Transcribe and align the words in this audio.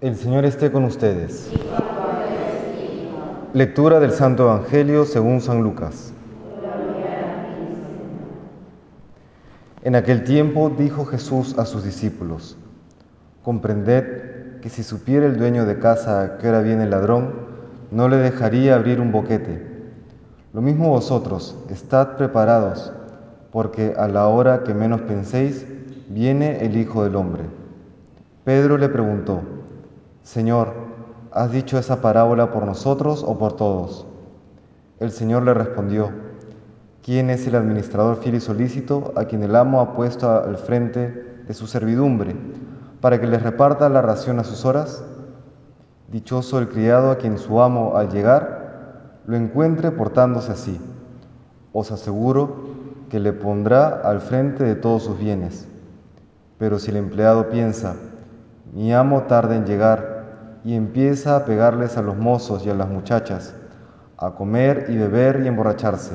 El 0.00 0.16
Señor 0.16 0.46
esté 0.46 0.72
con 0.72 0.84
ustedes. 0.84 1.52
Lectura 3.52 4.00
del 4.00 4.12
Santo 4.12 4.44
Evangelio 4.44 5.04
según 5.04 5.42
San 5.42 5.62
Lucas. 5.62 6.14
En 9.82 9.94
aquel 9.94 10.24
tiempo 10.24 10.70
dijo 10.70 11.04
Jesús 11.04 11.58
a 11.58 11.66
sus 11.66 11.84
discípulos, 11.84 12.56
comprended 13.42 14.60
que 14.62 14.70
si 14.70 14.82
supiera 14.82 15.26
el 15.26 15.36
dueño 15.36 15.66
de 15.66 15.78
casa 15.78 16.38
que 16.40 16.46
ahora 16.46 16.62
viene 16.62 16.84
el 16.84 16.90
ladrón, 16.90 17.34
no 17.90 18.08
le 18.08 18.16
dejaría 18.16 18.76
abrir 18.76 19.02
un 19.02 19.12
boquete. 19.12 19.66
Lo 20.54 20.62
mismo 20.62 20.88
vosotros, 20.88 21.58
estad 21.68 22.16
preparados, 22.16 22.90
porque 23.52 23.92
a 23.98 24.08
la 24.08 24.28
hora 24.28 24.62
que 24.62 24.72
menos 24.72 25.02
penséis, 25.02 25.66
viene 26.08 26.64
el 26.64 26.78
Hijo 26.78 27.04
del 27.04 27.16
Hombre. 27.16 27.42
Pedro 28.44 28.78
le 28.78 28.88
preguntó, 28.88 29.42
Señor, 30.30 30.74
¿has 31.32 31.50
dicho 31.50 31.76
esa 31.76 32.00
parábola 32.00 32.52
por 32.52 32.64
nosotros 32.64 33.24
o 33.26 33.36
por 33.36 33.56
todos? 33.56 34.06
El 35.00 35.10
Señor 35.10 35.42
le 35.42 35.54
respondió, 35.54 36.12
¿quién 37.02 37.30
es 37.30 37.48
el 37.48 37.56
administrador 37.56 38.18
fiel 38.18 38.36
y 38.36 38.40
solícito 38.40 39.12
a 39.16 39.24
quien 39.24 39.42
el 39.42 39.56
amo 39.56 39.80
ha 39.80 39.92
puesto 39.96 40.30
al 40.30 40.56
frente 40.56 41.08
de 41.48 41.52
su 41.52 41.66
servidumbre 41.66 42.36
para 43.00 43.20
que 43.20 43.26
les 43.26 43.42
reparta 43.42 43.88
la 43.88 44.02
ración 44.02 44.38
a 44.38 44.44
sus 44.44 44.64
horas? 44.64 45.02
Dichoso 46.12 46.60
el 46.60 46.68
criado 46.68 47.10
a 47.10 47.16
quien 47.18 47.36
su 47.36 47.60
amo 47.60 47.96
al 47.96 48.12
llegar 48.12 49.18
lo 49.26 49.36
encuentre 49.36 49.90
portándose 49.90 50.52
así. 50.52 50.80
Os 51.72 51.90
aseguro 51.90 52.68
que 53.08 53.18
le 53.18 53.32
pondrá 53.32 53.88
al 54.04 54.20
frente 54.20 54.62
de 54.62 54.76
todos 54.76 55.02
sus 55.02 55.18
bienes. 55.18 55.66
Pero 56.56 56.78
si 56.78 56.92
el 56.92 56.98
empleado 56.98 57.48
piensa, 57.48 57.96
mi 58.72 58.92
amo 58.94 59.22
tarda 59.22 59.56
en 59.56 59.66
llegar, 59.66 60.09
y 60.64 60.74
empieza 60.74 61.36
a 61.36 61.44
pegarles 61.44 61.96
a 61.96 62.02
los 62.02 62.16
mozos 62.16 62.66
y 62.66 62.70
a 62.70 62.74
las 62.74 62.88
muchachas, 62.88 63.54
a 64.18 64.32
comer 64.32 64.86
y 64.88 64.96
beber 64.96 65.40
y 65.44 65.48
emborracharse. 65.48 66.14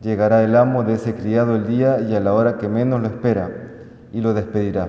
Llegará 0.00 0.42
el 0.42 0.54
amo 0.56 0.84
de 0.84 0.94
ese 0.94 1.14
criado 1.14 1.56
el 1.56 1.66
día 1.66 2.00
y 2.00 2.14
a 2.14 2.20
la 2.20 2.32
hora 2.32 2.58
que 2.58 2.68
menos 2.68 3.00
lo 3.00 3.08
espera, 3.08 3.50
y 4.12 4.20
lo 4.20 4.34
despedirá, 4.34 4.88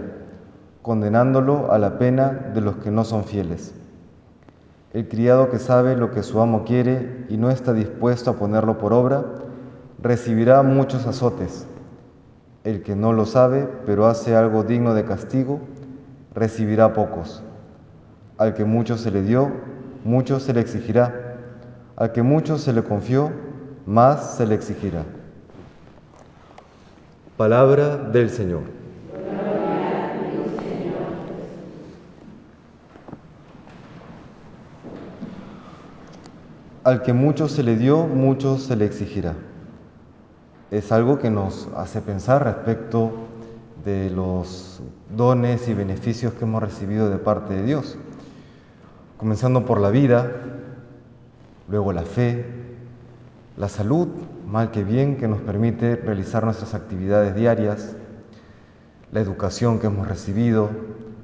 condenándolo 0.82 1.72
a 1.72 1.80
la 1.80 1.98
pena 1.98 2.52
de 2.54 2.62
los 2.62 2.78
que 2.78 2.92
no 2.92 3.04
son 3.04 3.24
fieles. 3.24 3.74
El 4.94 5.08
criado 5.08 5.50
que 5.50 5.60
sabe 5.60 5.96
lo 5.96 6.12
que 6.12 6.24
su 6.24 6.40
amo 6.40 6.64
quiere 6.64 7.26
y 7.30 7.38
no 7.38 7.50
está 7.50 7.74
dispuesto 7.74 8.32
a 8.32 8.36
ponerlo 8.36 8.78
por 8.78 8.94
obra, 8.94 9.26
recibirá 10.02 10.64
muchos 10.64 11.06
azotes. 11.06 11.68
El 12.64 12.84
que 12.84 12.96
no 12.96 13.14
lo 13.14 13.26
sabe, 13.26 13.68
pero 13.86 14.08
hace 14.08 14.36
algo 14.36 14.64
digno 14.64 14.94
de 14.94 15.04
castigo, 15.04 15.60
recibirá 16.34 16.94
pocos. 16.94 17.44
Al 18.38 18.54
que 18.54 18.66
mucho 18.66 18.98
se 18.98 19.10
le 19.10 19.24
dio, 19.24 19.52
mucho 20.04 20.40
se 20.40 20.54
le 20.54 20.62
exigirá. 20.62 21.38
Al 21.96 22.12
que 22.12 22.22
mucho 22.22 22.60
se 22.60 22.72
le 22.72 22.84
confió, 22.84 23.32
más 23.88 24.36
se 24.36 24.46
le 24.46 24.54
exigirá. 24.54 25.04
Palabra 27.36 27.98
del 27.98 28.30
Señor. 28.30 28.62
Al 36.84 37.02
que 37.02 37.14
mucho 37.14 37.48
se 37.48 37.64
le 37.64 37.76
dio, 37.76 38.06
mucho 38.06 38.60
se 38.60 38.76
le 38.76 38.86
exigirá. 38.86 39.34
Es 40.70 40.92
algo 40.92 41.18
que 41.18 41.32
nos 41.32 41.68
hace 41.76 42.02
pensar 42.02 42.44
respecto 42.44 43.12
de 43.84 44.12
los 44.12 44.80
dones 45.16 45.68
y 45.68 45.74
beneficios 45.74 46.34
que 46.34 46.46
hemos 46.46 46.62
recibido 46.62 47.10
de 47.10 47.18
parte 47.18 47.56
de 47.56 47.64
Dios 47.64 47.98
comenzando 49.18 49.66
por 49.66 49.82
la 49.82 49.90
vida, 49.90 50.32
luego 51.68 51.92
la 51.92 52.04
fe, 52.04 52.46
la 53.58 53.68
salud, 53.68 54.08
mal 54.48 54.72
que 54.72 54.84
bien, 54.84 55.18
que 55.18 55.28
nos 55.28 55.42
permite 55.42 55.96
realizar 55.96 56.44
nuestras 56.44 56.76
actividades 56.76 57.36
diarias, 57.36 57.96
la 59.12 59.20
educación 59.20 59.80
que 59.80 59.88
hemos 59.88 60.08
recibido, 60.08 60.70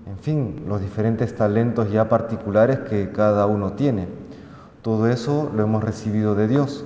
en 0.07 0.17
fin, 0.17 0.63
los 0.67 0.81
diferentes 0.81 1.35
talentos 1.35 1.91
ya 1.91 2.09
particulares 2.09 2.79
que 2.79 3.11
cada 3.11 3.45
uno 3.45 3.73
tiene. 3.73 4.07
Todo 4.81 5.07
eso 5.07 5.51
lo 5.55 5.63
hemos 5.63 5.83
recibido 5.83 6.35
de 6.35 6.47
Dios 6.47 6.85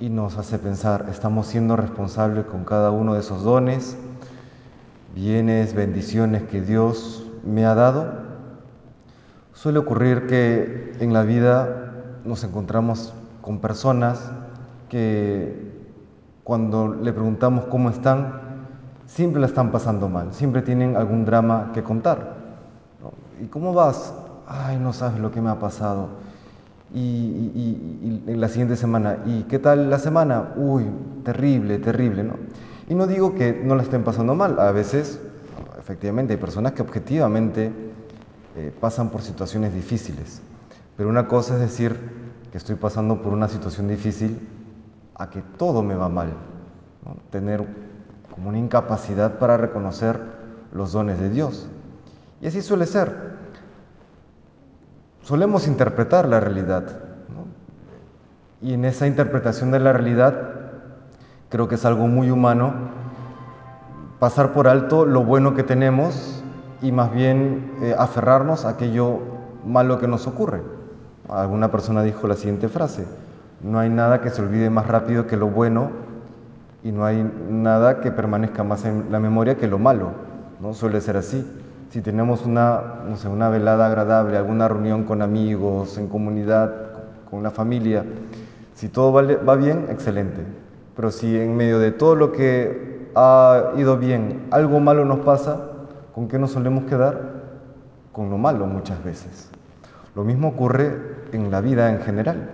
y 0.00 0.08
nos 0.08 0.38
hace 0.38 0.58
pensar, 0.58 1.06
¿estamos 1.10 1.46
siendo 1.46 1.76
responsables 1.76 2.46
con 2.46 2.64
cada 2.64 2.90
uno 2.90 3.14
de 3.14 3.20
esos 3.20 3.42
dones, 3.42 3.96
bienes, 5.14 5.74
bendiciones 5.74 6.44
que 6.44 6.62
Dios 6.62 7.26
me 7.44 7.66
ha 7.66 7.74
dado? 7.74 8.29
Suele 9.60 9.78
ocurrir 9.78 10.26
que 10.26 10.94
en 11.00 11.12
la 11.12 11.22
vida 11.22 11.92
nos 12.24 12.44
encontramos 12.44 13.12
con 13.42 13.58
personas 13.58 14.32
que 14.88 15.54
cuando 16.44 16.94
le 16.94 17.12
preguntamos 17.12 17.66
cómo 17.66 17.90
están, 17.90 18.40
siempre 19.04 19.38
la 19.38 19.46
están 19.46 19.70
pasando 19.70 20.08
mal, 20.08 20.32
siempre 20.32 20.62
tienen 20.62 20.96
algún 20.96 21.26
drama 21.26 21.72
que 21.74 21.82
contar. 21.82 22.36
¿Y 23.38 23.48
cómo 23.48 23.74
vas? 23.74 24.14
Ay, 24.46 24.78
no 24.78 24.94
sabes 24.94 25.20
lo 25.20 25.30
que 25.30 25.42
me 25.42 25.50
ha 25.50 25.58
pasado. 25.58 26.08
Y, 26.94 28.22
en 28.28 28.40
la 28.40 28.48
siguiente 28.48 28.76
semana, 28.76 29.18
¿y 29.26 29.42
qué 29.42 29.58
tal 29.58 29.90
la 29.90 29.98
semana? 29.98 30.54
Uy, 30.56 30.86
terrible, 31.22 31.76
terrible, 31.76 32.24
¿no? 32.24 32.36
Y 32.88 32.94
no 32.94 33.06
digo 33.06 33.34
que 33.34 33.60
no 33.62 33.74
la 33.74 33.82
estén 33.82 34.04
pasando 34.04 34.34
mal, 34.34 34.58
a 34.58 34.72
veces, 34.72 35.20
efectivamente, 35.78 36.32
hay 36.32 36.38
personas 36.38 36.72
que 36.72 36.80
objetivamente 36.80 37.90
eh, 38.56 38.74
pasan 38.80 39.10
por 39.10 39.22
situaciones 39.22 39.74
difíciles. 39.74 40.42
Pero 40.96 41.08
una 41.08 41.28
cosa 41.28 41.54
es 41.54 41.60
decir 41.60 41.98
que 42.50 42.58
estoy 42.58 42.76
pasando 42.76 43.22
por 43.22 43.32
una 43.32 43.48
situación 43.48 43.88
difícil 43.88 44.48
a 45.14 45.30
que 45.30 45.42
todo 45.42 45.82
me 45.82 45.94
va 45.94 46.08
mal. 46.08 46.32
Tener 47.30 47.66
como 48.34 48.48
una 48.48 48.58
incapacidad 48.58 49.38
para 49.38 49.56
reconocer 49.56 50.20
los 50.72 50.92
dones 50.92 51.18
de 51.18 51.30
Dios. 51.30 51.68
Y 52.40 52.46
así 52.46 52.62
suele 52.62 52.86
ser. 52.86 53.38
Solemos 55.22 55.66
interpretar 55.66 56.26
la 56.26 56.40
realidad. 56.40 56.84
Y 58.62 58.74
en 58.74 58.84
esa 58.84 59.06
interpretación 59.06 59.70
de 59.70 59.80
la 59.80 59.92
realidad 59.92 60.50
creo 61.48 61.68
que 61.68 61.76
es 61.76 61.84
algo 61.84 62.06
muy 62.06 62.30
humano 62.30 62.74
pasar 64.18 64.52
por 64.52 64.68
alto 64.68 65.06
lo 65.06 65.24
bueno 65.24 65.54
que 65.54 65.62
tenemos 65.62 66.39
y 66.82 66.92
más 66.92 67.12
bien 67.12 67.72
eh, 67.82 67.94
aferrarnos 67.98 68.64
a 68.64 68.70
aquello 68.70 69.18
malo 69.64 69.98
que 69.98 70.08
nos 70.08 70.26
ocurre. 70.26 70.62
Alguna 71.28 71.70
persona 71.70 72.02
dijo 72.02 72.26
la 72.26 72.34
siguiente 72.34 72.68
frase, 72.68 73.06
no 73.62 73.78
hay 73.78 73.90
nada 73.90 74.20
que 74.20 74.30
se 74.30 74.42
olvide 74.42 74.70
más 74.70 74.86
rápido 74.86 75.26
que 75.26 75.36
lo 75.36 75.48
bueno 75.48 75.90
y 76.82 76.92
no 76.92 77.04
hay 77.04 77.30
nada 77.50 78.00
que 78.00 78.10
permanezca 78.10 78.64
más 78.64 78.84
en 78.84 79.12
la 79.12 79.20
memoria 79.20 79.56
que 79.56 79.66
lo 79.66 79.78
malo, 79.78 80.12
¿no? 80.60 80.72
Suele 80.72 81.00
ser 81.00 81.16
así. 81.16 81.46
Si 81.90 82.00
tenemos 82.00 82.46
una, 82.46 82.80
una 83.30 83.48
velada 83.48 83.86
agradable, 83.86 84.36
alguna 84.36 84.68
reunión 84.68 85.04
con 85.04 85.22
amigos, 85.22 85.98
en 85.98 86.06
comunidad, 86.06 86.72
con 87.28 87.42
la 87.42 87.50
familia, 87.50 88.04
si 88.74 88.88
todo 88.88 89.12
va 89.12 89.56
bien, 89.56 89.86
excelente. 89.90 90.40
Pero 90.96 91.10
si 91.10 91.38
en 91.38 91.56
medio 91.56 91.78
de 91.78 91.92
todo 91.92 92.14
lo 92.14 92.32
que 92.32 93.10
ha 93.14 93.72
ido 93.76 93.98
bien, 93.98 94.46
algo 94.50 94.80
malo 94.80 95.04
nos 95.04 95.18
pasa, 95.20 95.69
¿Con 96.14 96.28
qué 96.28 96.38
nos 96.38 96.52
solemos 96.52 96.84
quedar? 96.84 97.42
Con 98.12 98.30
lo 98.30 98.38
malo 98.38 98.66
muchas 98.66 99.02
veces. 99.04 99.48
Lo 100.14 100.24
mismo 100.24 100.48
ocurre 100.48 100.96
en 101.32 101.50
la 101.50 101.60
vida 101.60 101.90
en 101.90 102.00
general. 102.00 102.50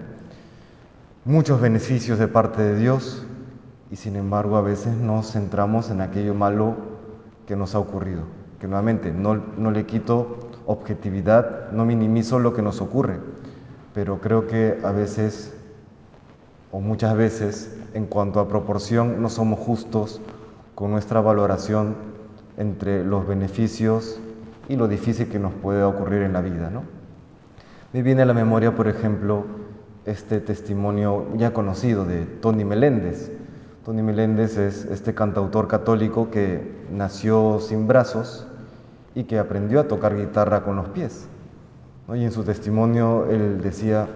Muchos 1.24 1.60
beneficios 1.60 2.18
de 2.18 2.28
parte 2.28 2.62
de 2.62 2.76
Dios 2.76 3.26
y 3.90 3.96
sin 3.96 4.16
embargo 4.16 4.56
a 4.56 4.60
veces 4.60 4.94
nos 4.96 5.32
centramos 5.32 5.90
en 5.90 6.00
aquello 6.02 6.34
malo 6.34 6.76
que 7.46 7.56
nos 7.56 7.74
ha 7.74 7.78
ocurrido. 7.78 8.22
Que 8.60 8.66
nuevamente 8.66 9.10
no, 9.10 9.40
no 9.56 9.70
le 9.70 9.86
quito 9.86 10.38
objetividad, 10.66 11.70
no 11.72 11.84
minimizo 11.84 12.38
lo 12.38 12.52
que 12.52 12.62
nos 12.62 12.80
ocurre, 12.80 13.20
pero 13.94 14.20
creo 14.20 14.46
que 14.46 14.78
a 14.84 14.90
veces 14.90 15.54
o 16.72 16.80
muchas 16.80 17.16
veces 17.16 17.74
en 17.94 18.06
cuanto 18.06 18.40
a 18.40 18.48
proporción 18.48 19.22
no 19.22 19.30
somos 19.30 19.58
justos 19.60 20.20
con 20.74 20.90
nuestra 20.90 21.20
valoración 21.22 22.15
entre 22.56 23.04
los 23.04 23.26
beneficios 23.26 24.18
y 24.68 24.76
lo 24.76 24.88
difícil 24.88 25.28
que 25.28 25.38
nos 25.38 25.52
puede 25.54 25.82
ocurrir 25.82 26.22
en 26.22 26.32
la 26.32 26.40
vida. 26.40 26.70
¿no? 26.70 26.82
Me 27.92 28.02
viene 28.02 28.22
a 28.22 28.26
la 28.26 28.34
memoria, 28.34 28.74
por 28.74 28.88
ejemplo, 28.88 29.44
este 30.04 30.40
testimonio 30.40 31.26
ya 31.36 31.52
conocido 31.52 32.04
de 32.04 32.24
Tony 32.24 32.64
Meléndez. 32.64 33.32
Tony 33.84 34.02
Meléndez 34.02 34.56
es 34.56 34.84
este 34.86 35.14
cantautor 35.14 35.68
católico 35.68 36.30
que 36.30 36.76
nació 36.90 37.60
sin 37.60 37.86
brazos 37.86 38.46
y 39.14 39.24
que 39.24 39.38
aprendió 39.38 39.80
a 39.80 39.88
tocar 39.88 40.16
guitarra 40.16 40.62
con 40.62 40.76
los 40.76 40.88
pies. 40.88 41.28
Y 42.14 42.24
en 42.24 42.30
su 42.30 42.44
testimonio 42.44 43.26
él 43.30 43.60
decía, 43.62 44.08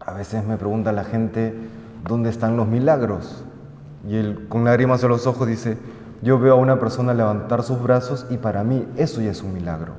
a 0.00 0.12
veces 0.12 0.44
me 0.44 0.56
pregunta 0.56 0.92
la 0.92 1.04
gente, 1.04 1.54
¿dónde 2.06 2.30
están 2.30 2.56
los 2.56 2.68
milagros? 2.68 3.44
Y 4.06 4.16
él 4.16 4.46
con 4.48 4.64
lágrimas 4.64 5.02
en 5.02 5.08
los 5.08 5.26
ojos 5.26 5.48
dice, 5.48 5.78
yo 6.22 6.38
veo 6.38 6.54
a 6.54 6.56
una 6.56 6.78
persona 6.78 7.14
levantar 7.14 7.62
sus 7.62 7.82
brazos 7.82 8.26
y 8.30 8.36
para 8.38 8.64
mí 8.64 8.86
eso 8.96 9.20
ya 9.20 9.30
es 9.30 9.42
un 9.42 9.52
milagro. 9.52 9.94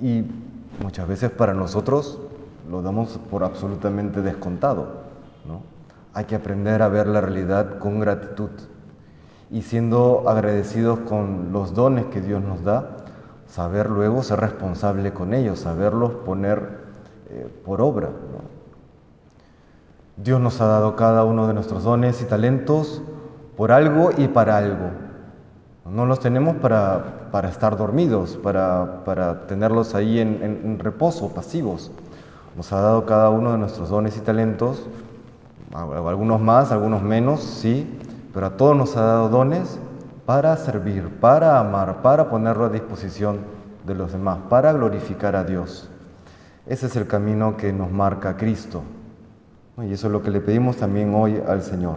Y 0.00 0.24
muchas 0.82 1.06
veces 1.06 1.30
para 1.30 1.54
nosotros 1.54 2.18
lo 2.70 2.82
damos 2.82 3.18
por 3.30 3.44
absolutamente 3.44 4.22
descontado. 4.22 5.08
Hay 6.14 6.24
que 6.24 6.34
aprender 6.34 6.82
a 6.82 6.88
ver 6.88 7.06
la 7.06 7.20
realidad 7.20 7.78
con 7.78 8.00
gratitud 8.00 8.50
y 9.50 9.62
siendo 9.62 10.28
agradecidos 10.28 10.98
con 11.00 11.52
los 11.52 11.74
dones 11.74 12.06
que 12.06 12.20
Dios 12.20 12.42
nos 12.42 12.64
da, 12.64 12.96
saber 13.46 13.88
luego 13.88 14.22
ser 14.22 14.40
responsable 14.40 15.12
con 15.12 15.32
ellos, 15.32 15.60
saberlos 15.60 16.12
poner 16.26 16.88
eh, 17.30 17.48
por 17.64 17.80
obra. 17.80 18.10
Dios 20.16 20.40
nos 20.40 20.60
ha 20.60 20.66
dado 20.66 20.96
cada 20.96 21.24
uno 21.24 21.46
de 21.46 21.54
nuestros 21.54 21.84
dones 21.84 22.20
y 22.20 22.24
talentos 22.24 23.02
por 23.58 23.72
algo 23.72 24.10
y 24.16 24.28
para 24.28 24.56
algo. 24.56 24.90
No 25.84 26.06
los 26.06 26.20
tenemos 26.20 26.56
para, 26.58 27.28
para 27.32 27.48
estar 27.48 27.76
dormidos, 27.76 28.38
para, 28.40 29.02
para 29.04 29.48
tenerlos 29.48 29.96
ahí 29.96 30.20
en, 30.20 30.62
en, 30.64 30.78
reposo, 30.78 31.34
pasivos. 31.34 31.90
Nos 32.56 32.72
ha 32.72 32.80
dado 32.80 33.04
cada 33.04 33.30
uno 33.30 33.50
de 33.50 33.58
nuestros 33.58 33.88
dones 33.88 34.16
y 34.16 34.20
talentos, 34.20 34.86
algunos 35.74 36.40
más, 36.40 36.70
algunos 36.70 37.02
menos, 37.02 37.40
sí, 37.40 37.98
pero 38.32 38.46
a 38.46 38.50
todos 38.50 38.76
nos 38.76 38.96
ha 38.96 39.02
dado 39.02 39.28
dones 39.28 39.80
para 40.24 40.56
servir, 40.56 41.08
para 41.20 41.58
amar, 41.58 42.00
para 42.00 42.30
ponerlo 42.30 42.66
a 42.66 42.68
disposición 42.68 43.40
de 43.84 43.94
los 43.96 44.12
demás, 44.12 44.38
para 44.48 44.72
glorificar 44.72 45.34
a 45.34 45.42
Dios. 45.42 45.88
Ese 46.66 46.86
es 46.86 46.94
el 46.94 47.08
camino 47.08 47.56
que 47.56 47.72
nos 47.72 47.90
marca 47.90 48.36
Cristo. 48.36 48.82
Y 49.78 49.92
eso 49.92 50.06
es 50.06 50.12
lo 50.12 50.22
que 50.22 50.30
le 50.30 50.40
pedimos 50.40 50.76
también 50.76 51.12
hoy 51.12 51.42
al 51.48 51.62
Señor, 51.62 51.96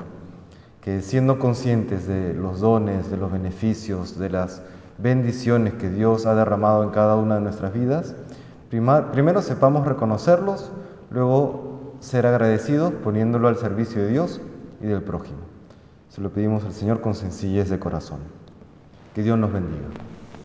que 0.82 1.02
siendo 1.02 1.38
conscientes 1.38 2.08
de 2.08 2.34
los 2.34 2.60
dones, 2.60 3.10
de 3.12 3.18
los 3.18 3.32
beneficios, 3.32 4.18
de 4.18 4.30
las 4.30 4.62
bendiciones 4.98 5.74
que 5.76 5.90
Dios 5.90 6.26
ha 6.26 6.36
derramado 6.36 6.84
en 6.84 6.90
cada 6.90 7.16
una 7.16 7.36
de 7.36 7.42
nuestras 7.42 7.74
vidas, 7.74 8.16
primero 8.70 9.42
sepamos 9.42 9.86
reconocerlos, 9.86 10.72
luego 11.12 11.94
ser 12.00 12.26
agradecidos 12.26 12.94
poniéndolo 13.04 13.48
al 13.48 13.58
servicio 13.58 14.02
de 14.02 14.10
Dios 14.10 14.42
y 14.82 14.88
del 14.88 15.04
prójimo. 15.04 15.40
Se 16.10 16.20
lo 16.20 16.32
pedimos 16.32 16.66
al 16.66 16.74
Señor 16.74 17.00
con 17.00 17.14
sencillez 17.14 17.70
de 17.70 17.80
corazón. 17.80 18.20
Que 19.14 19.24
Dios 19.24 19.38
nos 19.38 19.54
bendiga. 19.54 19.88